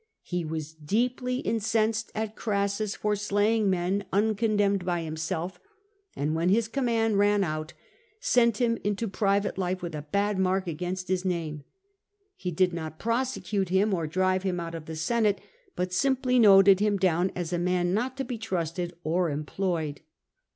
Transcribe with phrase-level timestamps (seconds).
[0.23, 5.59] He was deeply incensed at Orassus for slaying men uncondemned by himself,
[6.15, 7.73] and when his com mand ran out,
[8.19, 11.65] sent him into private life with a bad mark against his name.
[12.35, 15.39] He did not prosecute him, or drive him out of the Senate,
[15.75, 20.01] but simply noted him down as a man not to be trusted or employed.